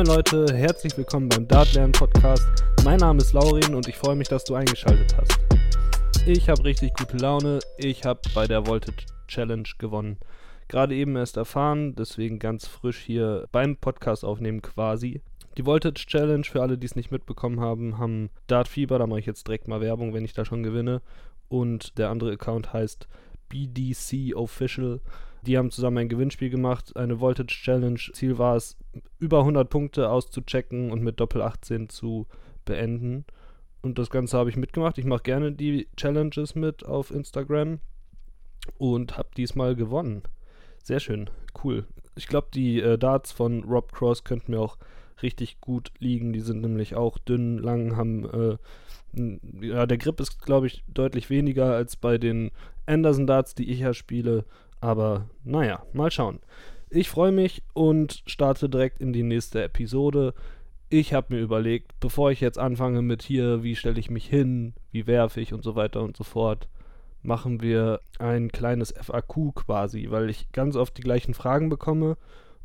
[0.00, 2.48] Moin Leute, herzlich willkommen beim Dartlernen Podcast.
[2.86, 5.38] Mein Name ist Laurin und ich freue mich, dass du eingeschaltet hast.
[6.24, 7.58] Ich habe richtig gute Laune.
[7.76, 10.16] Ich habe bei der Voltage Challenge gewonnen.
[10.68, 15.20] Gerade eben erst erfahren, deswegen ganz frisch hier beim Podcast aufnehmen quasi.
[15.58, 19.20] Die Voltage Challenge, für alle, die es nicht mitbekommen haben, haben Dart Fieber, da mache
[19.20, 21.02] ich jetzt direkt mal Werbung, wenn ich da schon gewinne.
[21.50, 23.06] Und der andere Account heißt
[23.50, 25.00] BDC Official.
[25.46, 28.00] Die haben zusammen ein Gewinnspiel gemacht, eine Voltage Challenge.
[28.12, 28.76] Ziel war es,
[29.18, 32.26] über 100 Punkte auszuchecken und mit Doppel 18 zu
[32.64, 33.24] beenden.
[33.82, 34.98] Und das Ganze habe ich mitgemacht.
[34.98, 37.80] Ich mache gerne die Challenges mit auf Instagram
[38.78, 40.22] und habe diesmal gewonnen.
[40.82, 41.30] Sehr schön,
[41.64, 41.86] cool.
[42.16, 44.76] Ich glaube, die äh, Darts von Rob Cross könnten mir auch
[45.22, 46.32] richtig gut liegen.
[46.32, 48.56] Die sind nämlich auch dünn, lang, haben äh,
[49.60, 52.50] ja, der Grip ist, glaube ich, deutlich weniger als bei den
[52.86, 54.44] Anderson Darts, die ich ja spiele.
[54.80, 56.40] Aber naja, mal schauen.
[56.88, 60.34] Ich freue mich und starte direkt in die nächste Episode.
[60.88, 64.74] Ich habe mir überlegt, bevor ich jetzt anfange mit hier, wie stelle ich mich hin,
[64.90, 66.68] wie werfe ich und so weiter und so fort,
[67.22, 72.16] machen wir ein kleines FAQ quasi, weil ich ganz oft die gleichen Fragen bekomme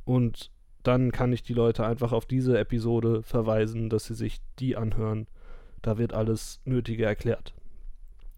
[0.06, 0.50] und
[0.82, 5.28] dann kann ich die Leute einfach auf diese Episode verweisen, dass sie sich die anhören.
[5.82, 7.54] Da wird alles Nötige erklärt.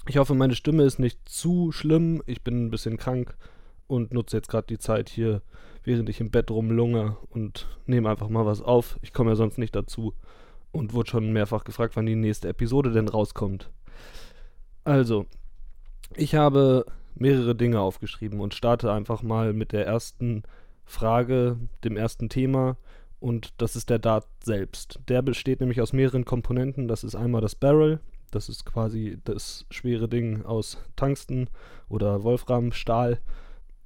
[0.08, 2.24] Ich hoffe, meine Stimme ist nicht zu schlimm.
[2.26, 3.38] Ich bin ein bisschen krank
[3.88, 5.42] und nutze jetzt gerade die Zeit hier,
[5.84, 9.00] während ich im Bett rumlunge und nehme einfach mal was auf.
[9.02, 10.14] Ich komme ja sonst nicht dazu
[10.72, 13.70] und wurde schon mehrfach gefragt, wann die nächste Episode denn rauskommt.
[14.84, 15.26] Also,
[16.16, 20.44] ich habe mehrere Dinge aufgeschrieben und starte einfach mal mit der ersten
[20.86, 22.78] Frage, dem ersten Thema
[23.20, 25.00] und das ist der Dart selbst.
[25.08, 26.88] Der besteht nämlich aus mehreren Komponenten.
[26.88, 28.00] Das ist einmal das Barrel,
[28.32, 31.50] das ist quasi das schwere Ding aus Tungsten
[31.90, 33.20] oder Wolframstahl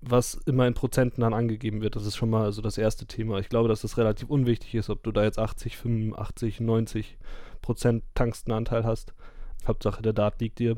[0.02, 1.96] was immer in Prozenten dann angegeben wird.
[1.96, 3.40] Das ist schon mal so das erste Thema.
[3.40, 7.18] Ich glaube, dass das relativ unwichtig ist, ob du da jetzt 80, 85, 90
[7.62, 9.14] Prozent Tungstenanteil hast.
[9.68, 10.78] Hauptsache der Dart liegt dir.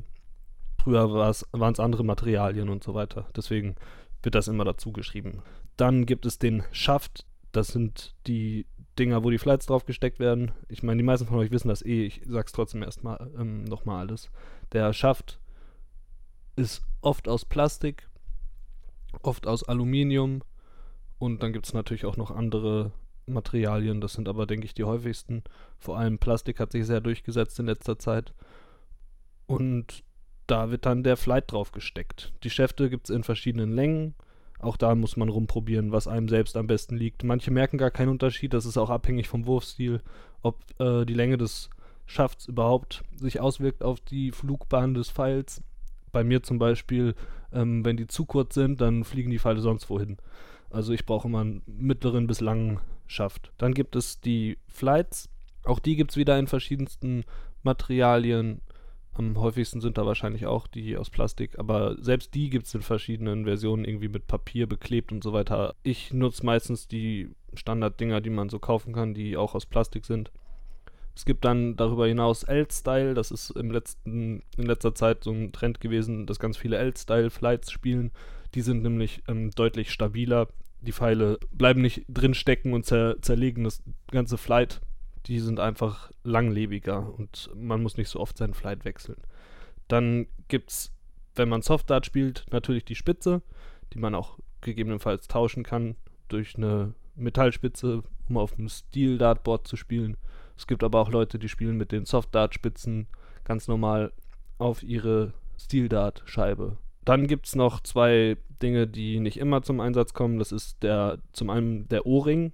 [0.83, 3.27] Früher waren es andere Materialien und so weiter.
[3.35, 3.75] Deswegen
[4.21, 5.41] wird das immer dazu geschrieben.
[5.77, 7.25] Dann gibt es den Schaft.
[7.53, 8.65] Das sind die
[8.99, 10.51] Dinger, wo die Flights drauf gesteckt werden.
[10.67, 12.05] Ich meine, die meisten von euch wissen das eh.
[12.05, 14.29] Ich sag's trotzdem erstmal ähm, nochmal alles.
[14.73, 15.39] Der Schaft
[16.57, 18.09] ist oft aus Plastik
[19.21, 20.41] oft aus Aluminium
[21.19, 22.91] und dann gibt es natürlich auch noch andere
[23.25, 25.43] Materialien, das sind aber, denke ich, die häufigsten.
[25.77, 28.33] Vor allem Plastik hat sich sehr durchgesetzt in letzter Zeit.
[29.45, 30.03] Und
[30.47, 32.33] da wird dann der Flight drauf gesteckt.
[32.43, 34.15] Die Schäfte gibt es in verschiedenen Längen.
[34.59, 37.23] Auch da muss man rumprobieren, was einem selbst am besten liegt.
[37.23, 40.01] Manche merken gar keinen Unterschied, das ist auch abhängig vom Wurfstil,
[40.41, 41.69] ob äh, die Länge des
[42.05, 45.61] Schafts überhaupt sich auswirkt auf die Flugbahn des Pfeils
[46.13, 47.15] bei mir zum Beispiel,
[47.51, 50.17] ähm, wenn die zu kurz sind, dann fliegen die Pfeile sonst wohin.
[50.69, 53.51] Also ich brauche immer einen mittleren bis langen Schaft.
[53.57, 55.29] Dann gibt es die Flights.
[55.65, 57.25] Auch die gibt es wieder in verschiedensten
[57.61, 58.61] Materialien.
[59.13, 62.81] Am häufigsten sind da wahrscheinlich auch die aus Plastik, aber selbst die gibt es in
[62.81, 65.75] verschiedenen Versionen, irgendwie mit Papier beklebt und so weiter.
[65.83, 70.31] Ich nutze meistens die Standarddinger, die man so kaufen kann, die auch aus Plastik sind.
[71.15, 75.51] Es gibt dann darüber hinaus L-Style, das ist im letzten, in letzter Zeit so ein
[75.51, 78.11] Trend gewesen, dass ganz viele L-Style-Flights spielen.
[78.55, 80.47] Die sind nämlich ähm, deutlich stabiler.
[80.81, 84.81] Die Pfeile bleiben nicht drin stecken und zer zerlegen das ganze Flight.
[85.27, 89.21] Die sind einfach langlebiger und man muss nicht so oft seinen Flight wechseln.
[89.87, 90.91] Dann gibt es,
[91.35, 93.41] wenn man Softdart spielt, natürlich die Spitze,
[93.93, 95.95] die man auch gegebenenfalls tauschen kann
[96.27, 100.17] durch eine Metallspitze, um auf dem Steel-Dartboard zu spielen.
[100.57, 103.07] Es gibt aber auch Leute, die spielen mit den Soft-Dart-Spitzen
[103.43, 104.11] ganz normal
[104.57, 106.77] auf ihre Steel-Dart-Scheibe.
[107.05, 110.39] Dann gibt es noch zwei Dinge, die nicht immer zum Einsatz kommen.
[110.39, 112.53] Das ist der zum einen der O-Ring.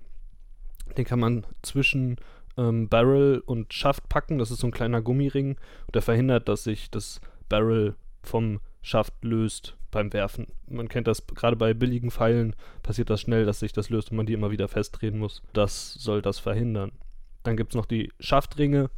[0.98, 2.18] Den kann man zwischen
[2.58, 4.40] ähm, Barrel und Schaft packen.
[4.40, 5.58] Das ist so ein kleiner Gummiring.
[5.86, 10.48] Und der verhindert, dass sich das Barrel vom Schaft löst beim Werfen.
[10.68, 14.18] Man kennt das gerade bei billigen Pfeilen, passiert das schnell, dass sich das löst und
[14.18, 15.42] man die immer wieder festdrehen muss.
[15.54, 16.92] Das soll das verhindern.
[17.44, 18.90] Dann gibt es noch die Schaftringe.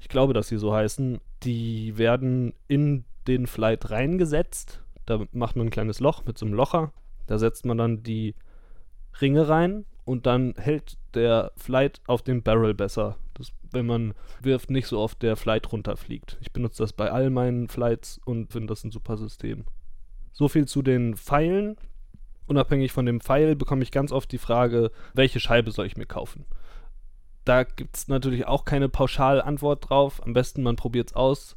[0.00, 1.20] Ich glaube, dass sie so heißen.
[1.42, 4.80] Die werden in den Flight reingesetzt.
[5.04, 6.92] Da macht man ein kleines Loch mit so einem Locher.
[7.26, 8.34] Da setzt man dann die
[9.20, 13.16] Ringe rein und dann hält der Flight auf dem Barrel besser.
[13.34, 16.38] Das, wenn man wirft, nicht so oft der Flight runterfliegt.
[16.40, 19.64] Ich benutze das bei all meinen Flights und finde das ein super System.
[20.32, 21.76] So viel zu den Pfeilen.
[22.46, 26.06] Unabhängig von dem Pfeil bekomme ich ganz oft die Frage, welche Scheibe soll ich mir
[26.06, 26.46] kaufen?
[27.46, 30.20] Da gibt es natürlich auch keine Pauschalantwort drauf.
[30.26, 31.56] Am besten man probiert es aus.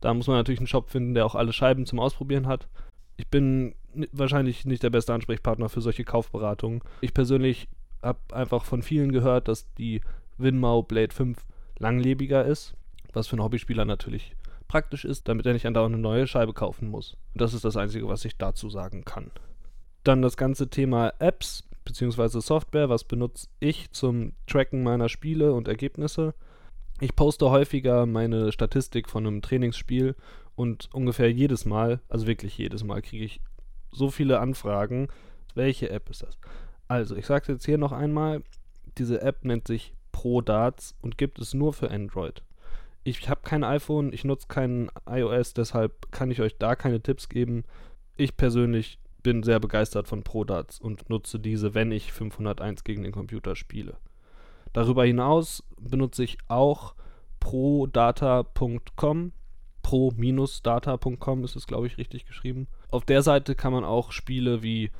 [0.00, 2.68] Da muss man natürlich einen Shop finden, der auch alle Scheiben zum Ausprobieren hat.
[3.16, 3.74] Ich bin
[4.12, 6.82] wahrscheinlich nicht der beste Ansprechpartner für solche Kaufberatungen.
[7.00, 7.68] Ich persönlich
[8.02, 10.02] habe einfach von vielen gehört, dass die
[10.36, 11.38] Winmau Blade 5
[11.78, 12.74] langlebiger ist,
[13.14, 14.36] was für einen Hobbyspieler natürlich
[14.68, 17.16] praktisch ist, damit er nicht andauernd eine neue Scheibe kaufen muss.
[17.34, 19.30] Das ist das Einzige, was ich dazu sagen kann.
[20.04, 22.40] Dann das ganze Thema Apps bzw.
[22.40, 22.88] Software.
[22.88, 26.34] Was benutze ich zum Tracken meiner Spiele und Ergebnisse?
[27.00, 30.14] Ich poste häufiger meine Statistik von einem Trainingsspiel
[30.54, 33.40] und ungefähr jedes Mal, also wirklich jedes Mal, kriege ich
[33.90, 35.08] so viele Anfragen.
[35.54, 36.38] Welche App ist das?
[36.88, 38.42] Also, ich sage es jetzt hier noch einmal.
[38.98, 42.42] Diese App nennt sich ProDarts und gibt es nur für Android
[43.04, 47.28] ich habe kein iPhone, ich nutze kein iOS, deshalb kann ich euch da keine Tipps
[47.28, 47.64] geben.
[48.16, 53.12] Ich persönlich bin sehr begeistert von ProDarts und nutze diese, wenn ich 501 gegen den
[53.12, 53.96] Computer spiele.
[54.72, 56.94] Darüber hinaus benutze ich auch
[57.40, 59.32] prodata.com.
[59.82, 62.68] Pro-data.com ist es, glaube ich, richtig geschrieben.
[62.90, 64.90] Auf der Seite kann man auch Spiele wie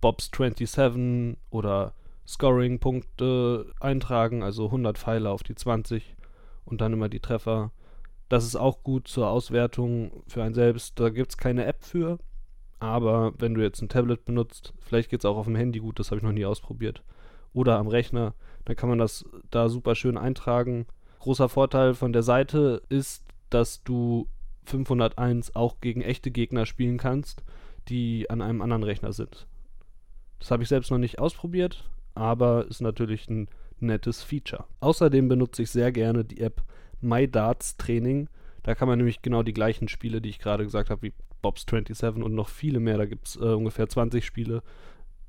[0.00, 1.94] Bob's 27 oder
[2.26, 6.16] Scoring-Punkte eintragen, also 100 Pfeile auf die 20
[6.64, 7.72] und dann immer die Treffer.
[8.28, 10.98] Das ist auch gut zur Auswertung für einen selbst.
[10.98, 12.18] Da gibt es keine App für.
[12.82, 16.00] Aber wenn du jetzt ein Tablet benutzt, vielleicht geht es auch auf dem Handy gut,
[16.00, 17.04] das habe ich noch nie ausprobiert.
[17.52, 18.34] Oder am Rechner,
[18.64, 20.86] dann kann man das da super schön eintragen.
[21.20, 24.26] Großer Vorteil von der Seite ist, dass du
[24.64, 27.44] 501 auch gegen echte Gegner spielen kannst,
[27.88, 29.46] die an einem anderen Rechner sind.
[30.40, 33.48] Das habe ich selbst noch nicht ausprobiert, aber ist natürlich ein
[33.78, 34.64] nettes Feature.
[34.80, 36.64] Außerdem benutze ich sehr gerne die App
[37.00, 38.28] My Darts Training.
[38.64, 41.12] Da kann man nämlich genau die gleichen Spiele, die ich gerade gesagt habe, wie
[41.42, 42.96] Bob's 27 und noch viele mehr.
[42.96, 44.62] Da gibt es äh, ungefähr 20 Spiele.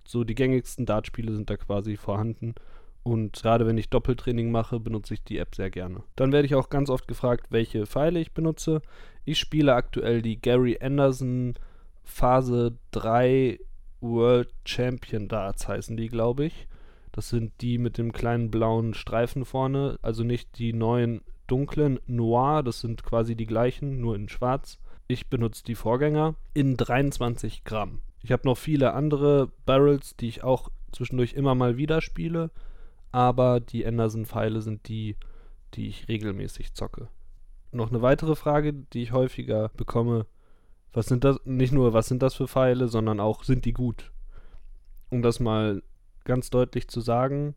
[0.06, 2.56] So die gängigsten Dartspiele sind da quasi vorhanden.
[3.04, 6.04] Und gerade wenn ich Doppeltraining mache, benutze ich die App sehr gerne.
[6.15, 8.81] Dann werde ich auch ganz oft gefragt, welche Pfeile ich benutze.
[9.25, 11.56] Ich spiele aktuell die Gary Anderson
[12.04, 13.60] Phase 3
[14.00, 16.68] World Champion Darts heißen die, glaube ich.
[17.12, 22.63] Das sind die mit dem kleinen blauen Streifen vorne, also nicht die neuen dunklen Noir,
[22.63, 24.80] das sind quasi die gleichen, nur in schwarz.
[25.07, 28.01] Ich benutze die Vorgänger in 23 Gramm.
[28.21, 32.51] Ich habe noch viele andere Barrels, die ich auch zwischendurch immer mal wieder spiele,
[33.11, 35.17] aber die Anderson-Pfeile sind die,
[35.73, 37.09] die ich regelmäßig zocke.
[37.71, 40.25] Noch eine weitere Frage, die ich häufiger bekomme,
[40.94, 44.11] was sind das, nicht nur was sind das für Pfeile, sondern auch sind die gut?
[45.09, 45.83] Um das mal
[46.23, 47.55] ganz deutlich zu sagen,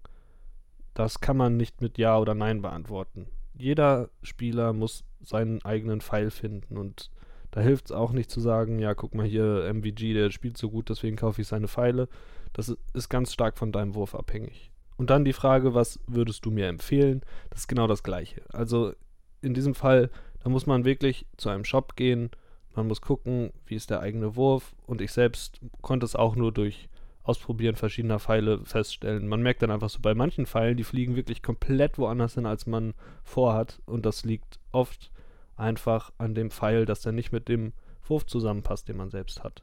[0.95, 3.29] das kann man nicht mit Ja oder Nein beantworten.
[3.55, 7.11] Jeder Spieler muss seinen eigenen Pfeil finden und
[7.57, 10.69] da hilft es auch nicht zu sagen, ja, guck mal hier, MVG, der spielt so
[10.69, 12.07] gut, deswegen kaufe ich seine Pfeile.
[12.53, 14.71] Das ist ganz stark von deinem Wurf abhängig.
[14.99, 17.23] Und dann die Frage, was würdest du mir empfehlen?
[17.49, 18.43] Das ist genau das Gleiche.
[18.53, 18.93] Also
[19.41, 20.11] in diesem Fall,
[20.41, 22.29] da muss man wirklich zu einem Shop gehen,
[22.75, 26.53] man muss gucken, wie ist der eigene Wurf und ich selbst konnte es auch nur
[26.53, 26.91] durch
[27.23, 29.29] Ausprobieren verschiedener Pfeile feststellen.
[29.29, 32.67] Man merkt dann einfach so bei manchen Pfeilen, die fliegen wirklich komplett woanders hin, als
[32.67, 32.93] man
[33.25, 33.81] vorhat.
[33.87, 35.11] Und das liegt oft
[35.57, 37.73] einfach an dem Pfeil, dass der nicht mit dem
[38.07, 39.63] Wurf zusammenpasst, den man selbst hat.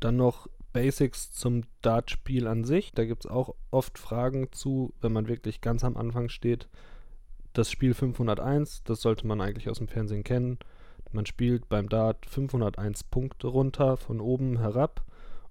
[0.00, 2.92] Dann noch Basics zum Dartspiel an sich.
[2.92, 6.68] Da gibt es auch oft Fragen zu, wenn man wirklich ganz am Anfang steht.
[7.52, 10.58] Das Spiel 501, das sollte man eigentlich aus dem Fernsehen kennen.
[11.12, 15.04] Man spielt beim Dart 501 Punkte runter, von oben herab.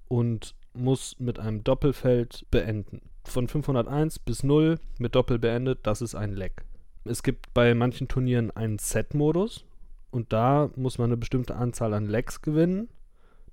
[0.08, 3.02] Und muss mit einem Doppelfeld beenden.
[3.26, 6.64] Von 501 bis 0 mit Doppel beendet, das ist ein Leck.
[7.04, 9.66] Es gibt bei manchen Turnieren einen Set-Modus
[10.12, 12.90] und da muss man eine bestimmte Anzahl an Lecks gewinnen,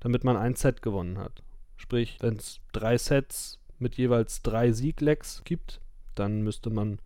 [0.01, 1.43] damit man ein Set gewonnen hat.
[1.77, 5.81] Sprich, wenn es drei Sets mit jeweils drei Sieglecks gibt,
[6.15, 6.99] dann müsste man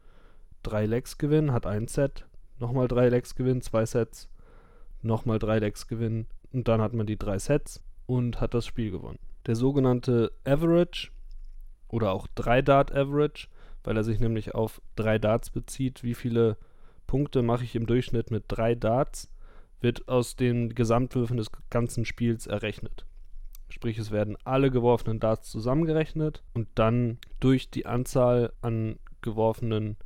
[0.62, 2.26] drei Lecks gewinnen, hat ein Set,
[2.58, 4.28] nochmal drei Lecks gewinnen, zwei Sets,
[5.02, 8.90] nochmal drei Lecks gewinnen und dann hat man die drei Sets und hat das Spiel
[8.90, 11.10] gewonnen der sogenannte Average
[11.88, 13.48] oder auch 3-Dart Average,
[13.82, 16.04] weil er sich nämlich auf drei Darts bezieht.
[16.04, 16.58] Wie viele
[17.06, 19.30] Punkte mache ich im Durchschnitt mit drei Darts,
[19.80, 23.04] wird aus den Gesamtwürfen des ganzen Spiels errechnet.
[23.68, 29.96] Sprich, es werden alle geworfenen Darts zusammengerechnet und dann durch die Anzahl an geworfenen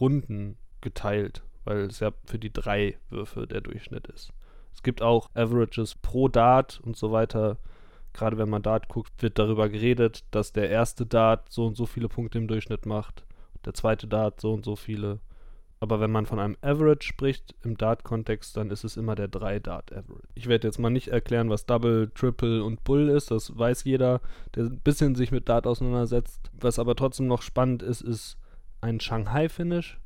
[0.00, 4.32] Runden geteilt, weil es ja für die drei Würfe der Durchschnitt ist.
[4.72, 7.58] Es gibt auch Averages pro Dart und so weiter
[8.12, 11.86] gerade wenn man Dart guckt, wird darüber geredet, dass der erste Dart so und so
[11.86, 13.24] viele Punkte im Durchschnitt macht,
[13.64, 15.20] der zweite Dart so und so viele.
[15.82, 20.28] Aber wenn man von einem Average spricht im Dart-Kontext, dann ist es immer der 3-Dart-Average.
[20.34, 23.30] Ich werde jetzt mal nicht erklären, was Double, Triple und Bull ist.
[23.30, 24.20] Das weiß jeder,
[24.54, 26.50] der ein bisschen sich mit Dart auseinandersetzt.
[26.52, 28.36] Was aber trotzdem noch spannend ist, ist
[28.82, 29.98] ein Shanghai-Finish.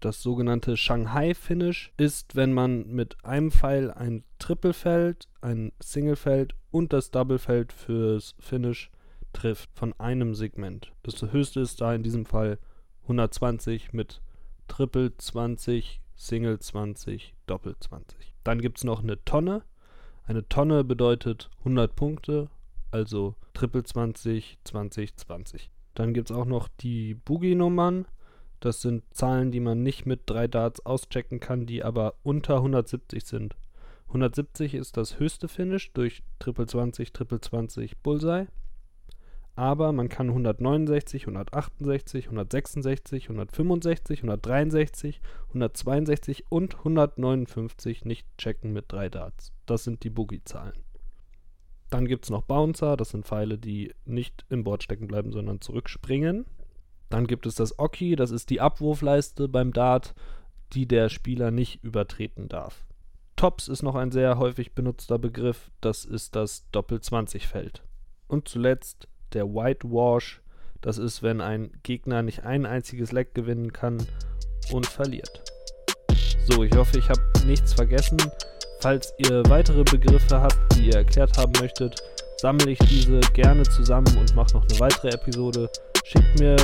[0.00, 6.54] Das sogenannte Shanghai-Finish ist, wenn man mit einem Pfeil ein Triple fällt, ein Single fällt
[6.70, 8.90] und das Double fällt fürs Finish,
[9.32, 10.92] trifft von einem Segment.
[11.04, 12.58] Das höchste ist da in diesem Fall
[13.04, 14.20] 120 mit
[14.68, 18.34] Triple 20, Single 20, Doppel 20.
[18.44, 19.62] Dann gibt es noch eine Tonne.
[20.24, 22.48] Eine Tonne bedeutet 100 Punkte,
[22.90, 25.70] also Triple 20, 20, 20.
[25.94, 28.06] Dann gibt es auch noch die Boogie-Nummern.
[28.60, 33.24] Das sind Zahlen, die man nicht mit drei Darts auschecken kann, die aber unter 170
[33.24, 33.56] sind.
[34.08, 38.46] 170 ist das höchste Finish durch Triple 20, Triple 20 Bullseye.
[39.54, 49.10] Aber man kann 169, 168, 166, 165, 163, 162 und 159 nicht checken mit drei
[49.10, 49.52] Darts.
[49.66, 50.82] Das sind die Boogie-Zahlen.
[51.90, 55.60] Dann gibt es noch Bouncer, das sind Pfeile, die nicht im Board stecken bleiben, sondern
[55.60, 56.46] zurückspringen.
[57.10, 60.14] Dann gibt es das Oki, das ist die Abwurfleiste beim Dart,
[60.72, 62.86] die der Spieler nicht übertreten darf.
[63.36, 67.82] Tops ist noch ein sehr häufig benutzter Begriff, das ist das Doppel-20-Feld.
[68.28, 70.40] Und zuletzt der Whitewash,
[70.80, 73.98] das ist, wenn ein Gegner nicht ein einziges Leck gewinnen kann
[74.72, 75.42] und verliert.
[76.48, 78.18] So, ich hoffe, ich habe nichts vergessen.
[78.80, 82.02] Falls ihr weitere Begriffe habt, die ihr erklärt haben möchtet,
[82.38, 85.70] sammle ich diese gerne zusammen und mache noch eine weitere Episode.
[86.04, 86.56] Schickt mir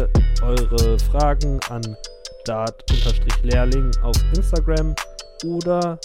[0.43, 1.97] eure Fragen an
[2.45, 4.97] dart-lehrling auf Instagram
[5.45, 6.01] oder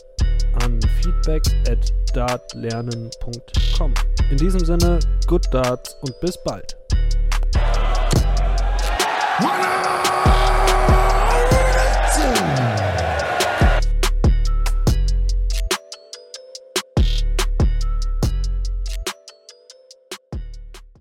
[0.61, 3.93] an feedback at dartlernen.com.
[4.29, 6.77] In diesem Sinne, good darts und bis bald.